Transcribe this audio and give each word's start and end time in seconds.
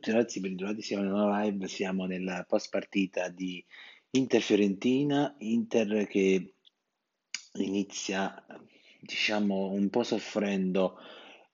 ragazzi, 0.00 0.40
bentrovati, 0.40 0.82
siamo 0.82 1.04
in 1.04 1.12
una 1.12 1.42
live, 1.42 1.68
siamo 1.68 2.06
nella 2.06 2.44
post 2.46 2.70
partita 2.70 3.28
di 3.28 3.64
Inter-Fiorentina, 4.10 5.34
Inter 5.38 6.06
che 6.06 6.54
inizia, 7.54 8.44
diciamo, 9.00 9.70
un 9.70 9.90
po' 9.90 10.02
soffrendo 10.02 10.98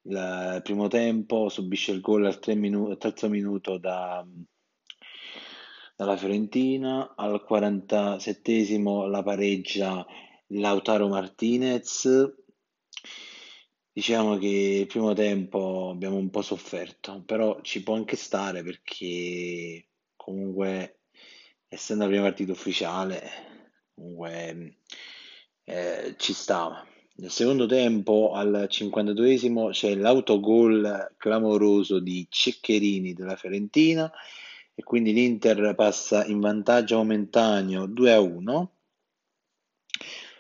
il 0.03 0.61
primo 0.63 0.89
tempo, 0.89 1.49
subisce 1.49 1.93
il 1.93 2.01
gol 2.01 2.27
al, 2.27 2.41
minu- 2.57 2.91
al 2.91 2.99
terzo 2.99 3.29
minuto 3.29 3.79
da, 3.79 4.25
dalla 5.97 6.17
Fiorentina, 6.17 7.15
al 7.17 7.45
47esimo 7.49 9.09
la 9.09 9.23
pareggia 9.23 10.07
Lautaro 10.49 11.09
Martinez, 11.09 12.07
Diciamo 13.97 14.39
che 14.39 14.79
il 14.81 14.87
primo 14.89 15.13
tempo 15.13 15.91
abbiamo 15.91 16.17
un 16.17 16.29
po' 16.29 16.43
sofferto, 16.43 17.23
però 17.25 17.61
ci 17.61 17.85
può 17.85 17.95
anche 17.95 18.17
stare 18.17 18.65
perché 18.65 19.87
comunque 20.17 21.03
essendo 21.69 22.03
la 22.03 22.09
prima 22.09 22.25
partita 22.25 22.51
ufficiale, 22.51 23.23
comunque 23.95 24.79
eh, 25.63 26.15
ci 26.19 26.33
stava. 26.33 26.85
Nel 27.19 27.31
secondo 27.31 27.67
tempo, 27.67 28.33
al 28.33 28.67
52esimo, 28.69 29.71
c'è 29.71 29.95
l'autogol 29.95 31.15
clamoroso 31.17 32.01
di 32.01 32.27
Ceccherini 32.29 33.13
della 33.13 33.37
Fiorentina 33.37 34.11
e 34.75 34.83
quindi 34.83 35.13
l'Inter 35.13 35.73
passa 35.77 36.27
in 36.27 36.41
vantaggio 36.41 36.97
momentaneo 36.97 37.87
2 37.87 38.13
a 38.13 38.21
1, 38.21 38.73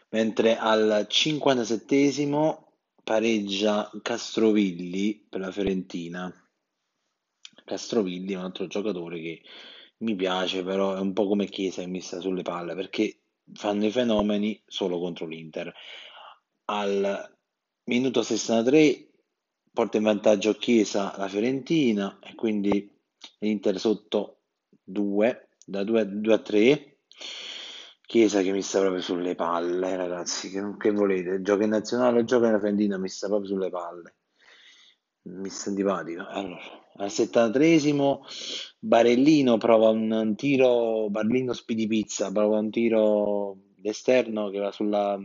mentre 0.08 0.56
al 0.56 1.06
57esimo 1.08 2.62
pareggia 3.04 3.90
Castrovilli 4.02 5.26
per 5.28 5.40
la 5.40 5.52
Fiorentina. 5.52 6.32
Castrovilli 7.64 8.32
è 8.32 8.36
un 8.36 8.44
altro 8.44 8.66
giocatore 8.66 9.20
che 9.20 9.42
mi 9.98 10.16
piace, 10.16 10.64
però 10.64 10.94
è 10.94 10.98
un 10.98 11.12
po' 11.12 11.28
come 11.28 11.46
Chiesa 11.46 11.82
che 11.82 11.86
mi 11.86 12.00
sta 12.00 12.20
sulle 12.20 12.42
palle 12.42 12.74
perché 12.74 13.20
fanno 13.52 13.84
i 13.84 13.90
fenomeni 13.90 14.60
solo 14.66 14.98
contro 14.98 15.26
l'Inter. 15.26 15.72
Al 16.66 17.36
minuto 17.84 18.22
63 18.22 19.10
porta 19.70 19.98
in 19.98 20.04
vantaggio 20.04 20.54
Chiesa 20.54 21.14
la 21.18 21.28
Fiorentina 21.28 22.18
e 22.22 22.34
quindi 22.34 22.90
l'Inter 23.40 23.78
sotto 23.78 24.40
2 24.82 25.48
da 25.66 25.84
2, 25.84 26.20
2 26.20 26.32
a 26.32 26.38
3 26.38 26.98
Chiesa 28.14 28.42
che 28.42 28.52
mi 28.52 28.62
sta 28.62 28.78
proprio 28.78 29.02
sulle 29.02 29.34
palle, 29.34 29.96
ragazzi, 29.96 30.48
che, 30.48 30.62
che 30.78 30.92
volete? 30.92 31.42
Gioca 31.42 31.64
in 31.64 31.70
nazionale 31.70 32.22
gioca 32.22 32.46
nella 32.46 32.60
Fendina, 32.60 32.96
mi 32.96 33.08
sta 33.08 33.26
proprio 33.26 33.48
sulle 33.48 33.70
palle. 33.70 34.14
Mi 35.22 35.48
sta 35.48 35.70
antipatico. 35.70 36.24
Allora, 36.24 36.60
al 36.98 37.08
73esimo 37.08 38.20
Barellino 38.78 39.58
prova 39.58 39.88
un, 39.88 40.12
un 40.12 40.36
tiro, 40.36 41.10
Barellino 41.10 41.52
Spidipizza, 41.52 42.30
prova 42.30 42.60
un 42.60 42.70
tiro 42.70 43.56
d'esterno 43.74 44.48
che 44.48 44.60
va 44.60 44.70
sulla, 44.70 45.20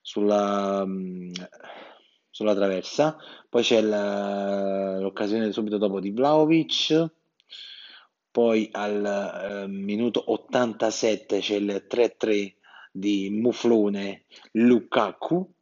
sulla, 0.00 0.84
sulla 2.28 2.54
traversa. 2.56 3.16
Poi 3.48 3.62
c'è 3.62 3.80
l'occasione 3.80 5.52
subito 5.52 5.78
dopo 5.78 6.00
di 6.00 6.10
Vlaovic 6.10 7.12
poi 8.34 8.68
al 8.72 9.62
eh, 9.62 9.68
minuto 9.68 10.32
87 10.32 11.38
c'è 11.38 11.54
il 11.54 11.86
3-3 11.88 12.54
di 12.90 13.30
Muflone 13.30 14.24
Lukaku 14.54 15.54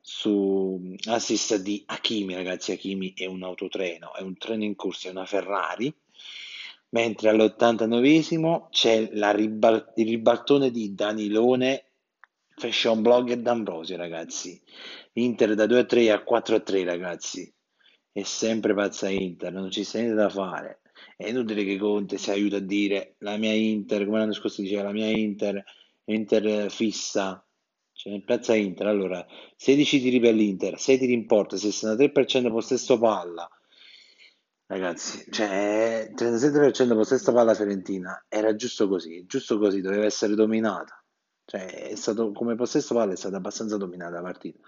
su 0.00 0.96
assist 1.04 1.54
di 1.58 1.84
Hakimi, 1.86 2.34
ragazzi, 2.34 2.72
Hakimi 2.72 3.14
è 3.14 3.26
un 3.26 3.44
autotreno, 3.44 4.12
è 4.14 4.22
un 4.22 4.36
treno 4.36 4.64
in 4.64 4.74
corsa, 4.74 5.06
è 5.06 5.12
una 5.12 5.26
Ferrari, 5.26 5.94
mentre 6.88 7.28
all'89esimo 7.28 8.66
c'è 8.70 9.08
ribal- 9.36 9.92
il 9.94 10.08
ribaltone 10.08 10.72
di 10.72 10.92
Danilone, 10.92 11.84
fashion 12.56 13.00
blogger 13.00 13.38
D'Ambrosio, 13.38 13.96
ragazzi, 13.96 14.60
Inter 15.12 15.54
da 15.54 15.66
2-3 15.66 16.10
a 16.10 16.24
4-3, 16.24 16.84
ragazzi, 16.84 17.54
è 18.10 18.24
sempre 18.24 18.74
pazza 18.74 19.08
Inter, 19.08 19.52
non 19.52 19.70
ci 19.70 19.84
sta 19.84 19.98
niente 19.98 20.16
da 20.16 20.28
fare, 20.28 20.80
è 21.16 21.28
inutile 21.28 21.64
che 21.64 21.78
Conte 21.78 22.18
si 22.18 22.30
aiuta 22.30 22.56
a 22.56 22.60
dire 22.60 23.14
la 23.18 23.36
mia 23.36 23.52
Inter, 23.52 24.04
come 24.04 24.18
l'anno 24.18 24.32
scorso 24.32 24.62
diceva 24.62 24.82
la 24.82 24.92
mia 24.92 25.06
Inter, 25.06 25.62
Inter 26.04 26.70
fissa, 26.70 27.44
cioè 27.92 28.12
nel 28.12 28.24
piazza 28.24 28.54
Inter, 28.54 28.86
allora 28.86 29.26
16 29.56 30.00
tiri 30.00 30.20
per 30.20 30.34
l'Inter, 30.34 30.78
6 30.78 30.98
tiri 30.98 31.12
in 31.14 31.26
porta, 31.26 31.56
63% 31.56 32.50
possesso 32.50 32.98
palla, 32.98 33.48
ragazzi, 34.66 35.24
cioè 35.30 36.10
37% 36.14 36.94
possesso 36.94 37.32
palla 37.32 37.54
Fiorentina, 37.54 38.26
era 38.28 38.54
giusto 38.54 38.86
così, 38.88 39.24
giusto 39.26 39.58
così, 39.58 39.80
doveva 39.80 40.04
essere 40.04 40.34
dominata, 40.34 41.02
cioè 41.44 41.92
stato, 41.94 42.32
come 42.32 42.54
possesso 42.54 42.94
palla 42.94 43.12
è 43.12 43.16
stata 43.16 43.36
abbastanza 43.36 43.76
dominata 43.76 44.16
la 44.16 44.22
partita, 44.22 44.58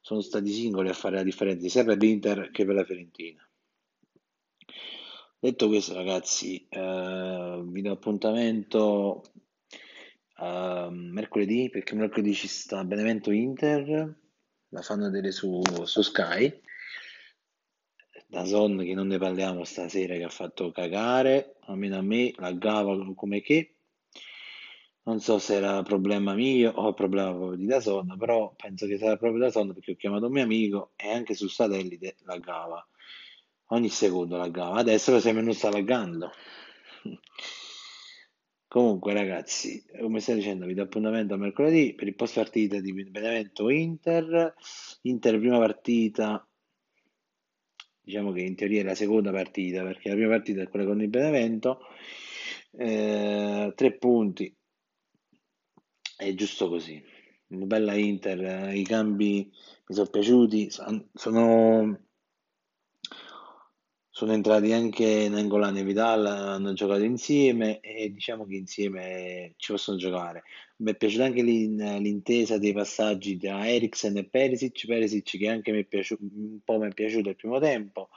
sono 0.00 0.20
stati 0.20 0.50
singoli 0.50 0.88
a 0.88 0.94
fare 0.94 1.16
la 1.16 1.22
differenza 1.22 1.68
sia 1.68 1.84
per 1.84 1.98
l'Inter 1.98 2.50
che 2.50 2.64
per 2.64 2.74
la 2.74 2.84
Fiorentina. 2.84 3.46
Detto 5.38 5.68
questo, 5.68 5.92
ragazzi, 5.92 6.66
eh, 6.66 7.62
vi 7.66 7.82
do 7.82 7.92
appuntamento 7.92 9.22
a 10.38 10.88
mercoledì, 10.90 11.68
perché 11.68 11.94
mercoledì 11.94 12.32
ci 12.32 12.48
sta 12.48 12.82
Benevento 12.84 13.30
Inter, 13.30 14.16
la 14.70 14.80
fanno 14.80 15.04
vedere 15.04 15.32
su, 15.32 15.60
su 15.84 16.00
Sky. 16.00 16.60
Da 18.28 18.44
Son 18.46 18.78
che 18.78 18.94
non 18.94 19.08
ne 19.08 19.18
parliamo 19.18 19.64
stasera 19.64 20.14
che 20.14 20.24
ha 20.24 20.30
fatto 20.30 20.70
cagare, 20.72 21.56
almeno 21.66 21.98
a 21.98 22.02
me, 22.02 22.32
la 22.36 22.52
gava 22.52 22.96
come 23.14 23.42
che. 23.42 23.76
Non 25.02 25.20
so 25.20 25.38
se 25.38 25.56
era 25.56 25.82
problema 25.82 26.34
mio 26.34 26.72
o 26.72 26.94
problema 26.94 27.32
proprio 27.32 27.56
di 27.58 27.66
Dazon, 27.66 28.16
però 28.18 28.54
penso 28.56 28.86
che 28.86 28.96
sarà 28.96 29.18
proprio 29.18 29.42
Dazon 29.42 29.72
perché 29.74 29.92
ho 29.92 29.96
chiamato 29.96 30.26
un 30.26 30.32
mio 30.32 30.42
amico 30.42 30.92
e 30.96 31.10
anche 31.10 31.34
su 31.34 31.46
satellite 31.46 32.16
la 32.24 32.38
gava 32.38 32.84
ogni 33.68 33.88
secondo 33.88 34.36
laggava, 34.36 34.76
adesso 34.76 35.12
lo 35.12 35.20
sembra 35.20 35.42
non 35.42 35.54
sta 35.54 35.70
laggando. 35.70 36.30
Comunque 38.68 39.12
ragazzi, 39.14 39.84
come 40.00 40.20
stai 40.20 40.34
dicendo, 40.34 40.66
vi 40.66 40.74
do 40.74 40.82
appuntamento 40.82 41.34
a 41.34 41.38
mercoledì 41.38 41.94
per 41.94 42.08
il 42.08 42.14
post 42.14 42.34
partita 42.34 42.78
di 42.80 42.92
Benevento 42.92 43.70
Inter. 43.70 44.54
Inter 45.02 45.38
prima 45.38 45.58
partita, 45.58 46.46
diciamo 48.00 48.32
che 48.32 48.42
in 48.42 48.54
teoria 48.54 48.80
è 48.80 48.84
la 48.84 48.94
seconda 48.94 49.30
partita, 49.30 49.82
perché 49.82 50.08
la 50.08 50.14
prima 50.16 50.30
partita 50.30 50.62
è 50.62 50.68
quella 50.68 50.84
con 50.84 51.00
il 51.00 51.08
Benevento. 51.08 51.78
Eh, 52.72 53.72
tre 53.74 53.96
punti, 53.96 54.54
è 56.16 56.34
giusto 56.34 56.68
così. 56.68 57.02
Bella 57.46 57.94
Inter, 57.94 58.74
i 58.74 58.82
cambi 58.82 59.50
mi 59.86 59.94
sono 59.94 60.08
piaciuti, 60.08 60.68
sono 61.14 62.05
sono 64.16 64.32
entrati 64.32 64.72
anche 64.72 65.28
Nangolan 65.28 65.76
e 65.76 65.84
Vidal, 65.84 66.24
hanno 66.24 66.72
giocato 66.72 67.02
insieme 67.02 67.80
e 67.80 68.10
diciamo 68.10 68.46
che 68.46 68.54
insieme 68.54 69.52
ci 69.58 69.72
possono 69.72 69.98
giocare. 69.98 70.44
Mi 70.78 70.92
è 70.92 70.96
piaciuta 70.96 71.24
anche 71.24 71.42
l'in- 71.42 71.98
l'intesa 72.00 72.56
dei 72.56 72.72
passaggi 72.72 73.36
tra 73.36 73.68
Eriksen 73.68 74.16
e 74.16 74.24
Perisic, 74.24 74.86
Perisic 74.86 75.36
che 75.36 75.48
anche 75.50 75.70
mi 75.70 75.80
è 75.80 75.84
piaciuto, 75.84 76.22
un 76.22 76.60
po' 76.64 76.78
mi 76.78 76.88
è 76.88 76.94
piaciuto 76.94 77.28
il 77.28 77.36
primo 77.36 77.60
tempo 77.60 78.08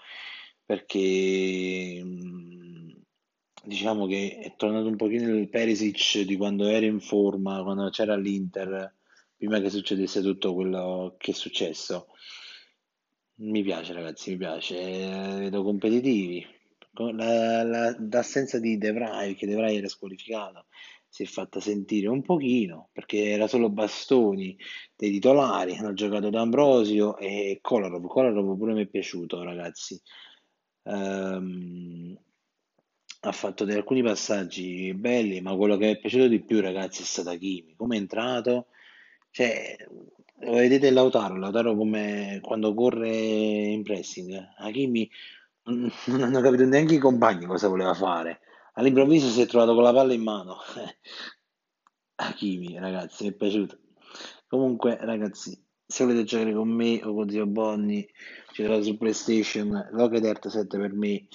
perché 0.63 2.01
mm, 2.01 2.91
diciamo 3.65 4.07
che 4.07 4.37
è 4.39 4.53
tornato 4.55 4.87
un 4.87 4.95
pochino 4.95 5.35
il 5.35 5.49
Perisic 5.49 6.21
di 6.21 6.37
quando 6.37 6.65
era 6.69 6.85
in 6.85 7.01
forma, 7.01 7.61
quando 7.61 7.89
c'era 7.89 8.15
l'Inter, 8.15 8.95
prima 9.35 9.59
che 9.59 9.69
succedesse 9.69 10.21
tutto 10.21 10.53
quello 10.53 11.15
che 11.17 11.31
è 11.31 11.33
successo. 11.33 12.07
Mi 13.41 13.63
piace 13.63 13.93
ragazzi, 13.93 14.31
mi 14.31 14.37
piace, 14.37 14.77
eh, 14.77 15.39
vedo 15.39 15.63
competitivi. 15.63 16.45
La, 17.13 17.63
la- 17.63 17.95
l'assenza 18.11 18.59
di 18.59 18.77
De 18.77 18.91
Vrij, 18.91 19.35
che 19.35 19.47
De 19.47 19.55
Vrij 19.55 19.77
era 19.77 19.87
squalificato, 19.87 20.65
si 21.07 21.23
è 21.23 21.25
fatta 21.25 21.59
sentire 21.61 22.07
un 22.07 22.21
pochino, 22.21 22.89
perché 22.91 23.29
era 23.29 23.47
solo 23.47 23.69
Bastoni 23.69 24.57
dei 24.95 25.11
titolari, 25.11 25.77
hanno 25.77 25.93
giocato 25.93 26.29
D'Ambrosio 26.29 27.17
e 27.17 27.59
Kolarov. 27.61 28.05
Kolarov 28.07 28.57
pure 28.57 28.73
mi 28.73 28.83
è 28.83 28.87
piaciuto 28.87 29.41
ragazzi. 29.43 29.99
Ehm, 30.83 32.17
ha 33.21 33.31
fatto 33.31 33.65
dei- 33.65 33.75
alcuni 33.75 34.01
passaggi 34.01 34.93
belli, 34.93 35.41
ma 35.41 35.55
quello 35.55 35.77
che 35.77 35.85
mi 35.87 35.91
è 35.93 35.99
piaciuto 35.99 36.27
di 36.27 36.41
più 36.43 36.61
ragazzi 36.61 37.01
è 37.01 37.05
stato 37.05 37.29
Hakimi, 37.29 37.75
come 37.75 37.95
è 37.95 37.99
entrato, 37.99 38.67
cioè 39.31 39.75
Vedete 40.39 40.89
Lautaro, 40.91 41.37
Lautaro 41.37 41.75
come 41.75 42.39
quando 42.41 42.73
corre 42.73 43.09
in 43.09 43.83
pressing, 43.83 44.53
Hakimi 44.57 45.09
non 45.65 46.21
hanno 46.21 46.41
capito 46.41 46.65
neanche 46.65 46.95
i 46.95 46.99
compagni 46.99 47.45
cosa 47.45 47.67
voleva 47.67 47.93
fare. 47.93 48.39
All'improvviso 48.73 49.27
si 49.27 49.41
è 49.41 49.45
trovato 49.45 49.73
con 49.73 49.83
la 49.83 49.93
palla 49.93 50.13
in 50.13 50.23
mano. 50.23 50.57
Hakimi, 52.15 52.77
ragazzi, 52.79 53.25
mi 53.25 53.29
è 53.31 53.33
piaciuto. 53.33 53.77
Comunque, 54.47 54.97
ragazzi, 55.01 55.61
se 55.85 56.03
volete 56.05 56.23
giocare 56.23 56.53
con 56.53 56.69
me 56.69 57.01
o 57.03 57.13
con 57.13 57.29
Zio 57.29 57.45
Bonni, 57.45 58.07
ci 58.53 58.63
trovate 58.63 58.83
su 58.83 58.97
PlayStation, 58.97 59.89
Earth 59.93 60.47
7 60.47 60.77
per 60.77 60.93
me 60.93 61.27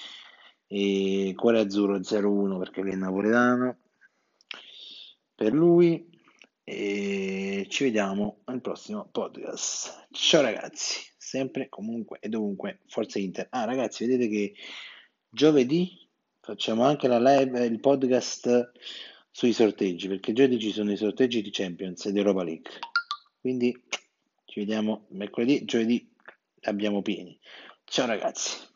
e 0.67 1.33
Cuore 1.35 1.59
Azzurro 1.59 1.99
01 1.99 2.57
perché 2.57 2.81
lui 2.81 2.91
è 2.91 2.95
napoletano 2.95 3.77
per 5.35 5.53
lui 5.53 6.09
ci 7.67 7.83
vediamo 7.85 8.41
al 8.45 8.61
prossimo 8.61 9.07
podcast. 9.11 10.07
Ciao 10.11 10.41
ragazzi, 10.41 10.99
sempre, 11.17 11.69
comunque 11.69 12.17
e 12.19 12.29
dovunque, 12.29 12.79
Forza 12.87 13.19
Inter. 13.19 13.47
Ah 13.49 13.65
ragazzi, 13.65 14.05
vedete 14.05 14.29
che 14.29 14.53
giovedì 15.29 16.07
facciamo 16.41 16.83
anche 16.83 17.07
la 17.07 17.19
live, 17.19 17.65
il 17.65 17.79
podcast 17.79 18.71
sui 19.31 19.53
sorteggi, 19.53 20.07
perché 20.07 20.33
giovedì 20.33 20.59
ci 20.59 20.71
sono 20.71 20.91
i 20.91 20.97
sorteggi 20.97 21.41
di 21.41 21.49
Champions 21.51 22.05
e 22.05 22.11
di 22.11 22.19
Europa 22.19 22.43
League. 22.43 22.71
Quindi 23.39 23.75
ci 24.45 24.59
vediamo 24.59 25.05
mercoledì, 25.09 25.65
giovedì 25.65 26.09
abbiamo 26.61 27.01
pieni. 27.01 27.37
Ciao 27.83 28.05
ragazzi. 28.05 28.73